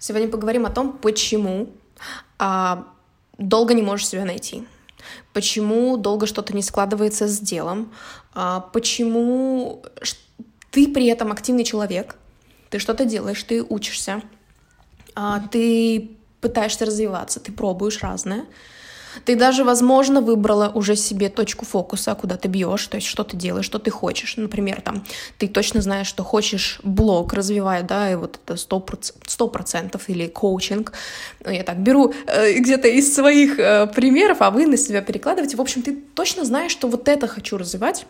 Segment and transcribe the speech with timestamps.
[0.00, 1.68] Сегодня поговорим о том, почему
[2.38, 2.88] а,
[3.36, 4.66] долго не можешь себя найти,
[5.34, 7.92] почему долго что-то не складывается с делом,
[8.32, 9.82] а, почему
[10.70, 12.16] ты при этом активный человек,
[12.70, 14.22] ты что-то делаешь, ты учишься,
[15.14, 18.46] а, ты пытаешься развиваться, ты пробуешь разное,
[19.24, 23.36] ты даже, возможно, выбрала уже себе точку фокуса, куда ты бьешь, то есть что ты
[23.36, 24.36] делаешь, что ты хочешь.
[24.36, 25.04] Например, там,
[25.38, 30.92] ты точно знаешь, что хочешь блог развивать, да, и вот это сто процентов или коучинг.
[31.44, 35.56] Ну, я так беру э, где-то из своих э, примеров, а вы на себя перекладываете.
[35.56, 38.06] В общем, ты точно знаешь, что вот это хочу развивать,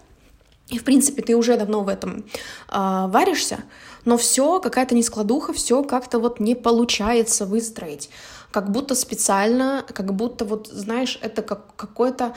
[0.71, 2.25] и, в принципе, ты уже давно в этом
[2.69, 3.65] э, варишься,
[4.05, 8.09] но все какая-то нескладуха, все как-то вот не получается выстроить
[8.51, 12.35] как будто специально, как будто вот, знаешь, это как какой-то...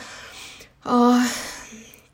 [0.85, 1.19] Э,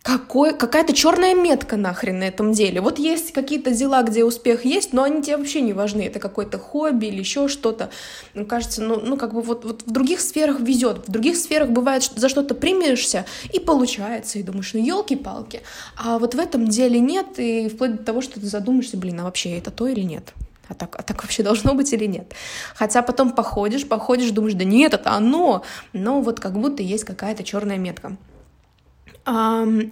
[0.01, 2.79] какой, какая-то черная метка нахрен на этом деле.
[2.79, 6.03] Вот есть какие-то дела, где успех есть, но они тебе вообще не важны.
[6.03, 7.91] Это какое-то хобби или еще что-то.
[8.33, 11.07] Ну, кажется, ну, ну как бы вот, вот в других сферах везет.
[11.07, 14.39] В других сферах бывает, за что-то примешься, и получается.
[14.39, 15.61] И думаешь, ну елки-палки.
[15.97, 19.23] А вот в этом деле нет, и вплоть до того, что ты задумаешься, блин, а
[19.25, 20.33] вообще это то или нет?
[20.69, 22.33] А так, а так вообще должно быть или нет.
[22.75, 27.43] Хотя потом походишь, походишь, думаешь, да нет, это оно, но вот как будто есть какая-то
[27.43, 28.17] черная метка.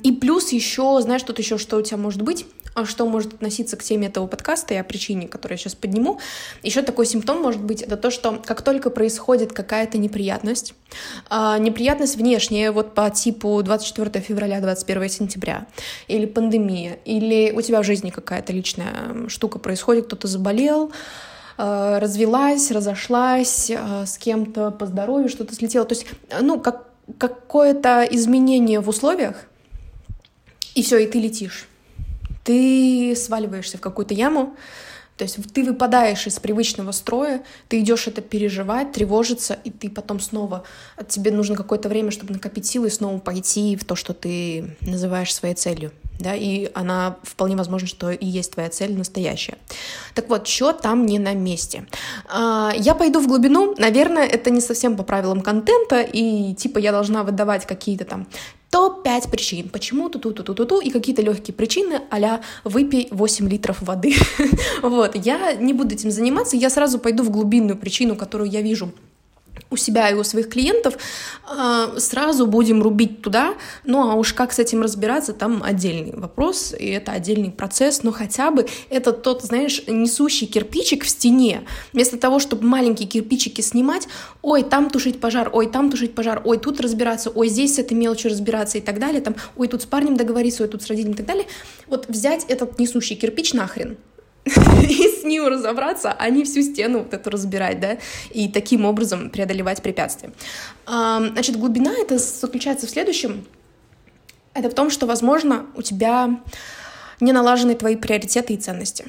[0.04, 2.46] И плюс еще, знаешь, тут еще что у тебя может быть?
[2.78, 6.20] А что может относиться к теме этого подкаста и о причине, которую я сейчас подниму.
[6.62, 10.76] Еще такой симптом может быть, это то, что как только происходит какая-то неприятность,
[11.32, 15.66] э, неприятность внешняя, вот по типу 24 февраля, 21 сентября,
[16.08, 20.92] или пандемия, или у тебя в жизни какая-то личная штука происходит, кто-то заболел,
[21.58, 25.84] э, развелась, разошлась, э, с кем-то по здоровью что-то слетело.
[25.88, 26.06] То есть,
[26.42, 29.46] ну, как какое-то изменение в условиях,
[30.76, 31.68] и все, и ты летишь
[32.48, 34.56] ты сваливаешься в какую-то яму,
[35.18, 40.22] то есть ты выпадаешь из привычного строя, ты идешь это переживать, тревожиться, и ты потом
[40.22, 40.64] снова,
[41.10, 45.56] тебе нужно какое-то время, чтобы накопить силы снова пойти в то, что ты называешь своей
[45.56, 45.92] целью.
[46.20, 49.58] Да, и она вполне возможно, что и есть твоя цель настоящая.
[50.16, 51.86] Так вот, что там не на месте?
[52.28, 56.92] А, я пойду в глубину, наверное, это не совсем по правилам контента, и типа я
[56.92, 58.28] должна выдавать какие-то там
[58.72, 64.16] топ-5 причин, почему ту-ту-ту-ту-ту, и какие-то легкие причины, а выпей 8 литров воды.
[64.82, 68.92] вот, я не буду этим заниматься, я сразу пойду в глубинную причину, которую я вижу
[69.70, 70.98] у себя и у своих клиентов,
[71.46, 73.56] а, сразу будем рубить туда.
[73.84, 78.12] Ну а уж как с этим разбираться, там отдельный вопрос, и это отдельный процесс, но
[78.12, 81.64] хотя бы это тот, знаешь, несущий кирпичик в стене.
[81.94, 84.08] Вместо того, чтобы маленькие кирпичики снимать,
[84.42, 87.94] ой, там тушить пожар, ой, там тушить пожар, ой, тут разбираться, ой, здесь с этой
[87.94, 91.14] мелочью разбираться и так далее, там, ой, тут с парнем договориться, ой, тут с родителями
[91.14, 91.46] и так далее.
[91.88, 93.98] Вот взять этот несущий кирпич нахрен,
[94.90, 97.98] и с ним разобраться, а не всю стену вот эту разбирать, да,
[98.32, 100.32] и таким образом преодолевать препятствия.
[100.86, 103.46] Значит, глубина это заключается в следующем.
[104.54, 106.42] Это в том, что, возможно, у тебя
[107.20, 109.06] не налажены твои приоритеты и ценности.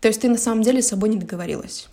[0.00, 1.88] То есть ты на самом деле с собой не договорилась.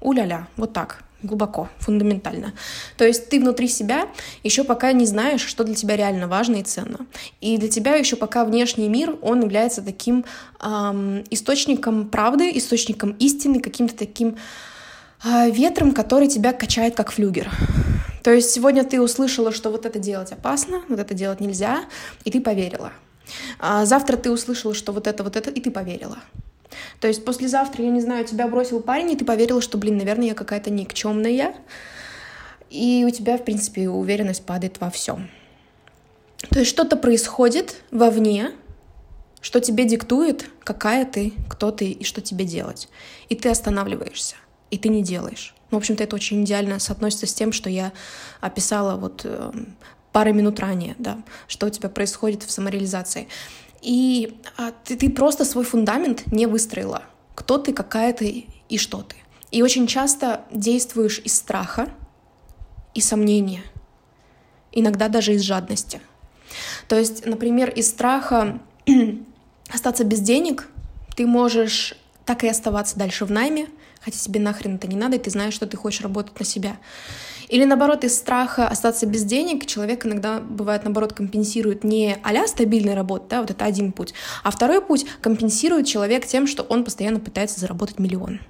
[0.00, 2.52] У-ля-ля, вот так глубоко, фундаментально.
[2.96, 4.08] То есть ты внутри себя
[4.44, 7.06] еще пока не знаешь, что для тебя реально важно и ценно.
[7.40, 10.24] И для тебя еще пока внешний мир, он является таким
[10.60, 14.36] эм, источником правды, источником истины, каким-то таким
[15.24, 17.50] э, ветром, который тебя качает как флюгер.
[18.22, 21.84] То есть сегодня ты услышала, что вот это делать опасно, вот это делать нельзя,
[22.24, 22.92] и ты поверила.
[23.58, 26.18] А завтра ты услышала, что вот это, вот это, и ты поверила.
[27.00, 30.28] То есть послезавтра, я не знаю, тебя бросил парень, и ты поверила, что, блин, наверное,
[30.28, 31.54] я какая-то никчемная,
[32.70, 35.30] и у тебя, в принципе, уверенность падает во всем.
[36.50, 38.52] То есть что-то происходит вовне,
[39.40, 42.88] что тебе диктует, какая ты, кто ты и что тебе делать.
[43.28, 44.36] И ты останавливаешься,
[44.70, 45.54] и ты не делаешь.
[45.70, 47.92] Ну, в общем-то, это очень идеально соотносится с тем, что я
[48.40, 49.52] описала вот э,
[50.12, 53.28] пары минут ранее, да, что у тебя происходит в самореализации.
[53.80, 57.02] И а, ты, ты просто свой фундамент не выстроила.
[57.34, 59.16] Кто ты, какая ты и что ты.
[59.50, 61.88] И очень часто действуешь из страха
[62.94, 63.62] и сомнения.
[64.72, 66.00] Иногда даже из жадности.
[66.88, 68.60] То есть, например, из страха
[69.72, 70.68] остаться без денег
[71.16, 71.94] ты можешь
[72.24, 73.68] так и оставаться дальше в найме,
[74.00, 76.76] хотя тебе нахрен это не надо, и ты знаешь, что ты хочешь работать на себя.
[77.48, 82.94] Или наоборот, из страха остаться без денег человек иногда бывает наоборот компенсирует не а стабильной
[82.94, 84.14] работы, да, вот это один путь,
[84.44, 88.40] а второй путь компенсирует человек тем, что он постоянно пытается заработать миллион.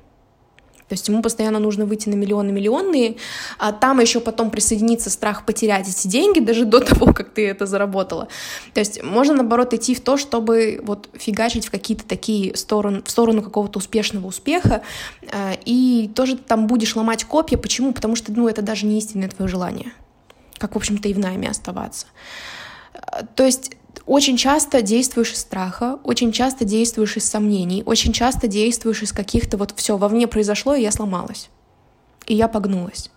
[0.88, 3.16] То есть ему постоянно нужно выйти на миллионы-миллионные,
[3.58, 7.66] а там еще потом присоединится страх потерять эти деньги даже до того, как ты это
[7.66, 8.28] заработала.
[8.72, 13.10] То есть можно, наоборот, идти в то, чтобы вот фигачить в какие-то такие стороны, в
[13.10, 14.82] сторону какого-то успешного успеха,
[15.30, 17.58] э, и тоже там будешь ломать копья.
[17.58, 17.92] Почему?
[17.92, 19.92] Потому что, ну, это даже не истинное твое желание.
[20.56, 22.06] Как, в общем-то, и в найме оставаться.
[22.94, 23.72] Э, то есть
[24.06, 29.56] очень часто действуешь из страха, очень часто действуешь из сомнений, очень часто действуешь из каких-то
[29.56, 31.50] вот все, вовне произошло, и я сломалась.
[32.26, 33.10] И я погнулась.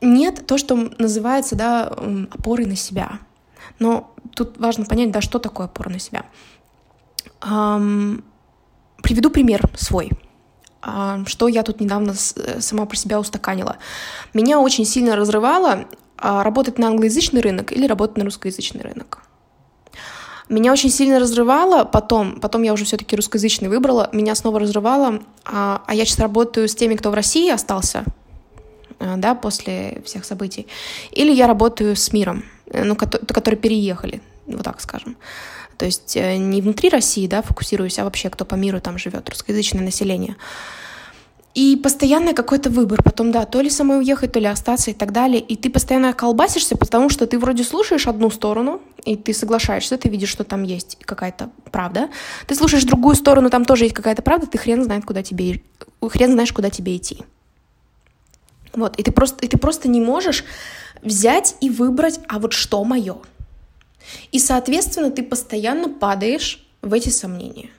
[0.00, 1.86] Нет то, что называется, да,
[2.30, 3.18] опорой на себя.
[3.78, 6.26] Но тут важно понять, да, что такое опора на себя.
[7.42, 8.24] Эм,
[9.02, 10.10] приведу пример свой.
[10.82, 13.76] Эм, что я тут недавно с, сама про себя устаканила.
[14.34, 15.86] Меня очень сильно разрывало а,
[16.18, 19.22] работать на англоязычный рынок или работать на русскоязычный рынок.
[20.48, 25.82] Меня очень сильно разрывало потом, потом я уже все-таки русскоязычный выбрала, меня снова разрывало, а,
[25.84, 28.04] а я сейчас работаю с теми, кто в России остался,
[29.00, 30.68] а, да, после всех событий,
[31.10, 35.16] или я работаю с миром, э, ну, которые переехали, вот так скажем.
[35.78, 39.28] То есть э, не внутри России, да, фокусируюсь, а вообще кто по миру там живет,
[39.28, 40.36] русскоязычное население.
[41.56, 43.02] И постоянно какой-то выбор.
[43.02, 45.40] Потом, да, то ли самой уехать, то ли остаться и так далее.
[45.40, 50.10] И ты постоянно колбасишься, потому что ты вроде слушаешь одну сторону, и ты соглашаешься, ты
[50.10, 52.10] видишь, что там есть какая-то правда.
[52.46, 55.62] Ты слушаешь другую сторону, там тоже есть какая-то правда, ты хрен знает, куда тебе,
[56.06, 57.24] хрен знаешь, куда тебе идти.
[58.74, 60.44] Вот, и ты просто, и ты просто не можешь
[61.00, 63.16] взять и выбрать, а вот что мое.
[64.30, 67.70] И, соответственно, ты постоянно падаешь в эти сомнения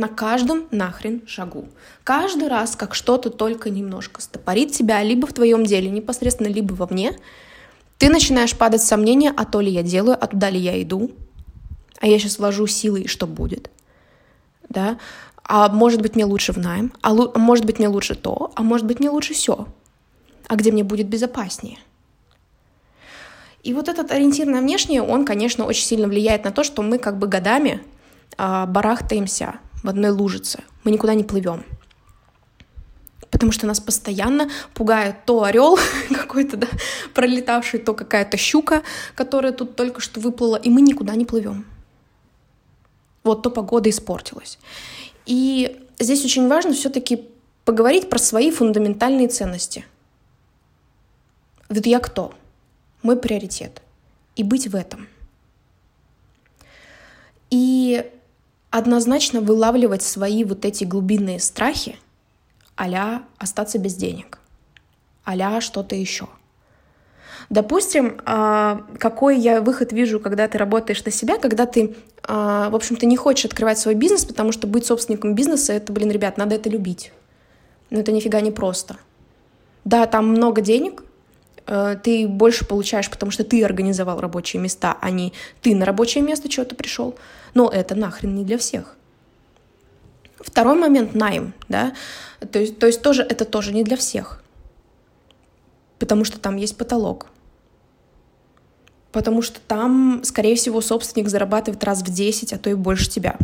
[0.00, 1.68] на каждом нахрен шагу.
[2.02, 7.16] Каждый раз, как что-то только немножко стопорит тебя либо в твоем деле непосредственно, либо вовне,
[7.98, 11.12] ты начинаешь падать в сомнения, а то ли я делаю, а туда ли я иду,
[12.00, 13.70] а я сейчас вложу силы, и что будет,
[14.70, 14.98] да,
[15.44, 18.62] а может быть мне лучше в найм, а лу- может быть мне лучше то, а
[18.62, 19.68] может быть мне лучше все,
[20.48, 21.78] а где мне будет безопаснее.
[23.62, 26.98] И вот этот ориентир на внешнее, он, конечно, очень сильно влияет на то, что мы
[26.98, 27.82] как бы годами
[28.38, 30.62] а, барахтаемся в одной лужице.
[30.84, 31.64] Мы никуда не плывем.
[33.30, 35.78] Потому что нас постоянно пугает то орел
[36.10, 36.66] какой-то, да,
[37.14, 38.82] пролетавший, то какая-то щука,
[39.14, 41.64] которая тут только что выплыла, и мы никуда не плывем.
[43.22, 44.58] Вот то погода испортилась.
[45.26, 47.28] И здесь очень важно все-таки
[47.64, 49.84] поговорить про свои фундаментальные ценности.
[51.68, 52.34] Вот я кто?
[53.02, 53.80] Мой приоритет.
[54.34, 55.06] И быть в этом.
[57.50, 58.10] И
[58.70, 61.96] однозначно вылавливать свои вот эти глубинные страхи,
[62.76, 64.38] а остаться без денег,
[65.24, 66.28] а что-то еще.
[67.50, 68.20] Допустим,
[68.98, 73.16] какой я выход вижу, когда ты работаешь на себя, когда ты, а, в общем-то, не
[73.16, 77.12] хочешь открывать свой бизнес, потому что быть собственником бизнеса, это, блин, ребят, надо это любить.
[77.90, 78.98] Но это нифига не просто.
[79.84, 81.02] Да, там много денег,
[81.66, 86.48] ты больше получаешь, потому что ты организовал рабочие места, а не ты на рабочее место
[86.48, 87.16] чего-то пришел.
[87.54, 88.96] Но это нахрен не для всех.
[90.40, 91.92] Второй момент— найм, да,
[92.50, 94.42] то есть, то есть тоже, это тоже не для всех,
[95.98, 97.26] потому что там есть потолок,
[99.12, 103.36] потому что там, скорее всего, собственник зарабатывает раз в 10, а то и больше тебя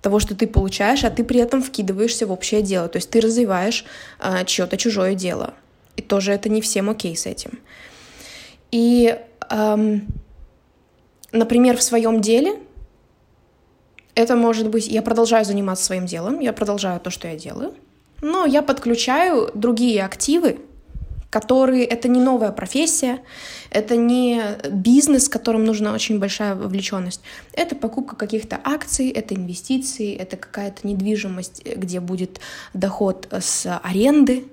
[0.00, 2.88] того, что ты получаешь, а ты при этом вкидываешься в общее дело.
[2.88, 3.84] То есть ты развиваешь
[4.18, 5.54] э, чье-то чужое дело.
[6.00, 7.58] И тоже это не всем окей с этим.
[8.70, 9.18] И,
[9.50, 10.06] эм,
[11.30, 12.58] например, в своем деле
[14.14, 17.74] это может быть, я продолжаю заниматься своим делом, я продолжаю то, что я делаю,
[18.22, 20.60] но я подключаю другие активы,
[21.28, 23.18] которые это не новая профессия,
[23.70, 27.20] это не бизнес, которым нужна очень большая вовлеченность.
[27.52, 32.40] Это покупка каких-то акций, это инвестиции, это какая-то недвижимость, где будет
[32.72, 34.44] доход с аренды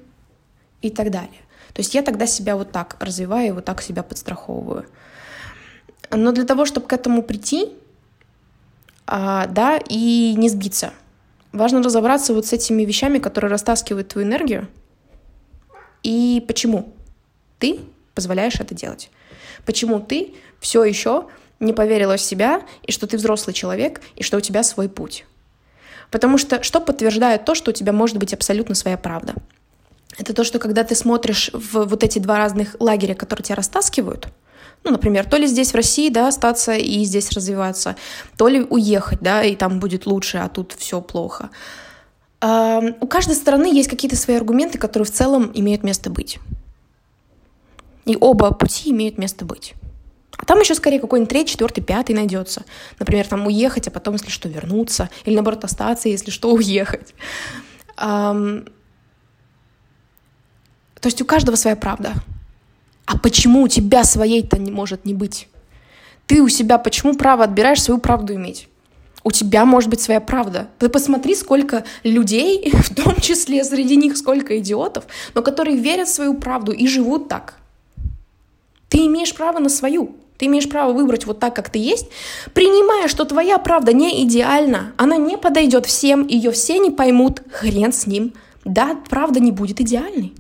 [0.82, 1.42] и так далее.
[1.74, 4.86] То есть я тогда себя вот так развиваю, вот так себя подстраховываю.
[6.10, 7.70] Но для того, чтобы к этому прийти,
[9.06, 10.94] а, да, и не сбиться.
[11.52, 14.68] Важно разобраться вот с этими вещами, которые растаскивают твою энергию,
[16.04, 16.94] и почему
[17.60, 17.80] ты
[18.14, 19.10] позволяешь это делать.
[19.66, 21.28] Почему ты все еще
[21.60, 25.26] не поверила в себя, и что ты взрослый человек, и что у тебя свой путь.
[26.12, 29.36] Потому что что подтверждает то, что у тебя может быть абсолютно своя правда?
[30.18, 34.28] Это то, что когда ты смотришь в вот эти два разных лагеря, которые тебя растаскивают—
[34.84, 37.96] ну, например, то ли здесь в России, да, остаться и здесь развиваться,
[38.38, 41.50] то ли уехать, да, и там будет лучше, а тут все плохо.
[42.42, 46.40] У каждой стороны есть какие-то свои аргументы, которые в целом имеют место быть.
[48.06, 49.74] И оба пути имеют место быть.
[50.38, 52.64] А там еще скорее какой-нибудь третий, четвертый, пятый найдется.
[53.00, 55.10] Например, там уехать, а потом, если что, вернуться.
[55.26, 57.14] Или наоборот, остаться, если что, уехать.
[61.08, 62.16] То есть у каждого своя правда.
[63.06, 65.48] А почему у тебя своей-то не может не быть?
[66.26, 68.68] Ты у себя почему право отбираешь свою правду иметь?
[69.24, 70.68] У тебя может быть своя правда.
[70.80, 76.14] Ты посмотри, сколько людей, в том числе среди них сколько идиотов, но которые верят в
[76.14, 77.54] свою правду и живут так.
[78.90, 80.14] Ты имеешь право на свою.
[80.38, 82.08] Ты имеешь право выбрать вот так, как ты есть,
[82.54, 87.94] принимая, что твоя правда не идеальна, она не подойдет всем, ее все не поймут, хрен
[87.94, 88.34] с ним.
[88.66, 90.34] Да, правда не будет идеальной.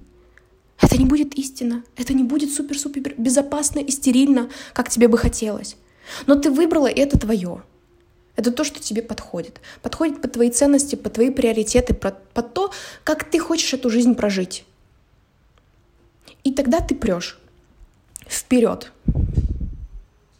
[0.79, 5.75] Это не будет истина, это не будет супер-супер безопасно и стерильно, как тебе бы хотелось.
[6.27, 7.63] Но ты выбрала, и это твое.
[8.35, 9.59] Это то, что тебе подходит.
[9.81, 12.71] Подходит под твои ценности, под твои приоритеты, под, то,
[13.03, 14.63] как ты хочешь эту жизнь прожить.
[16.43, 17.39] И тогда ты прешь
[18.27, 18.91] вперед.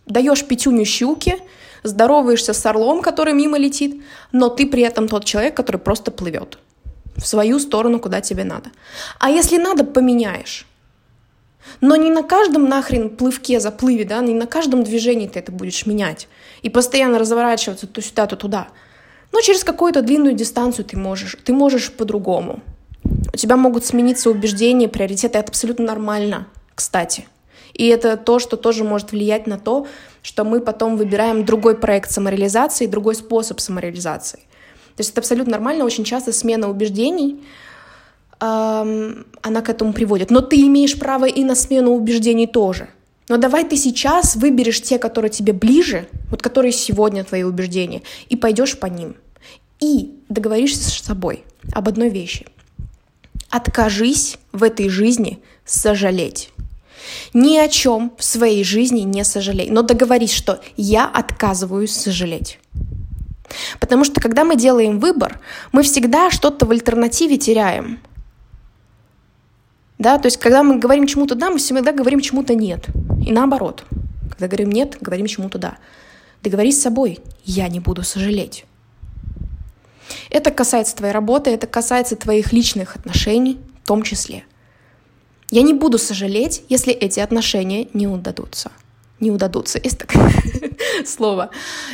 [0.05, 1.37] Даешь пятюню щуки,
[1.81, 6.59] здороваешься с орлом, который мимо летит, но ты при этом тот человек, который просто плывет
[7.17, 8.71] в свою сторону, куда тебе надо.
[9.19, 10.65] А если надо, поменяешь.
[11.81, 15.85] Но не на каждом нахрен плывке, заплыве, да, не на каждом движении ты это будешь
[15.85, 16.27] менять.
[16.61, 18.67] И постоянно разворачиваться то сюда, то туда.
[19.33, 22.61] Но через какую-то длинную дистанцию ты можешь, ты можешь по-другому.
[23.03, 25.37] У тебя могут смениться убеждения, приоритеты.
[25.37, 27.27] Это абсолютно нормально, кстати.
[27.73, 29.87] И это то, что тоже может влиять на то,
[30.23, 34.39] что мы потом выбираем другой проект самореализации, другой способ самореализации.
[34.97, 35.85] То есть это абсолютно нормально.
[35.85, 37.39] Очень часто смена убеждений,
[38.39, 40.31] она к этому приводит.
[40.31, 42.89] Но ты имеешь право и на смену убеждений тоже.
[43.29, 48.35] Но давай ты сейчас выберешь те, которые тебе ближе, вот которые сегодня твои убеждения, и
[48.35, 49.15] пойдешь по ним.
[49.79, 52.47] И договоришься с собой об одной вещи.
[53.49, 56.49] Откажись в этой жизни сожалеть.
[57.33, 62.59] Ни о чем в своей жизни не сожалей, но договорись, что я отказываюсь сожалеть.
[63.79, 65.39] Потому что когда мы делаем выбор,
[65.71, 67.99] мы всегда что-то в альтернативе теряем.
[69.97, 72.85] Да, то есть когда мы говорим чему-то да, мы всегда говорим чему-то нет.
[73.25, 73.83] И наоборот.
[74.29, 75.77] Когда говорим нет, говорим чему-то да.
[76.43, 78.65] Договорись с собой, я не буду сожалеть.
[80.29, 84.45] Это касается твоей работы, это касается твоих личных отношений в том числе.
[85.49, 88.71] Я не буду сожалеть, если эти отношения не удадутся
[89.19, 90.31] не удадутся, есть такое
[91.05, 91.49] слово.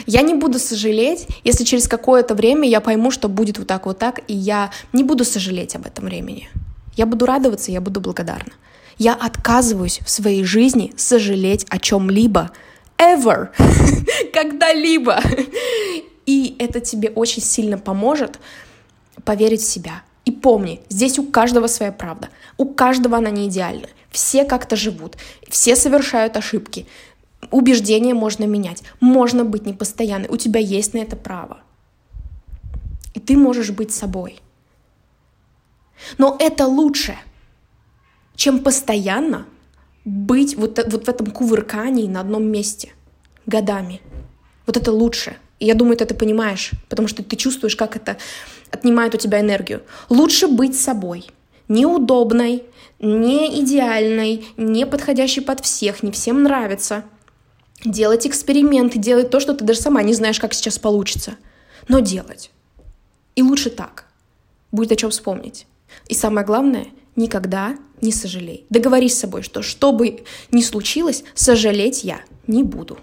[0.05, 3.99] Я не буду сожалеть, если через какое-то время я пойму, что будет вот так, вот
[3.99, 6.49] так, и я не буду сожалеть об этом времени.
[6.95, 8.53] Я буду радоваться, я буду благодарна.
[8.97, 12.51] Я отказываюсь в своей жизни сожалеть о чем-либо,
[12.97, 13.49] ever,
[14.33, 15.19] когда-либо.
[16.25, 18.39] И это тебе очень сильно поможет
[19.25, 20.03] поверить в себя.
[20.25, 22.29] И помни, здесь у каждого своя правда.
[22.57, 23.87] У каждого она не идеальна.
[24.09, 25.17] Все как-то живут,
[25.49, 26.85] все совершают ошибки.
[27.51, 31.59] Убеждения можно менять, можно быть непостоянной, у тебя есть на это право.
[33.13, 34.39] И ты можешь быть собой.
[36.17, 37.17] Но это лучше,
[38.35, 39.45] чем постоянно
[40.05, 42.93] быть вот, вот в этом кувыркании на одном месте
[43.45, 44.01] годами.
[44.65, 45.37] Вот это лучше.
[45.59, 48.17] И я думаю, ты это понимаешь, потому что ты чувствуешь, как это
[48.71, 49.83] отнимает у тебя энергию.
[50.09, 51.27] Лучше быть собой,
[51.67, 52.63] неудобной,
[52.99, 57.03] не идеальной, не подходящей под всех, не всем нравится,
[57.83, 61.35] делать эксперименты, делать то, что ты даже сама не знаешь, как сейчас получится.
[61.87, 62.51] Но делать.
[63.35, 64.05] И лучше так.
[64.71, 65.67] Будет о чем вспомнить.
[66.07, 68.65] И самое главное, никогда не сожалей.
[68.69, 72.97] Договорись с собой, что что бы ни случилось, сожалеть я не буду.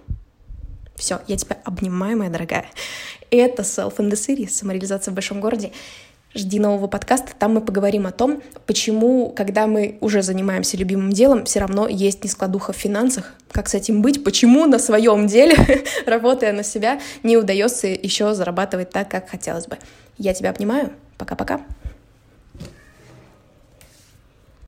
[0.97, 2.71] Все, я тебя обнимаю, моя дорогая.
[3.31, 5.73] Это Self in the City, самореализация в большом городе.
[6.33, 11.45] Жди нового подкаста, там мы поговорим о том, почему, когда мы уже занимаемся любимым делом,
[11.45, 15.57] все равно есть нескладуха в финансах, как с этим быть, почему на своем деле,
[16.07, 19.77] работая на себя, не удается еще зарабатывать так, как хотелось бы.
[20.19, 20.93] Я тебя обнимаю.
[21.19, 21.63] Пока-пока.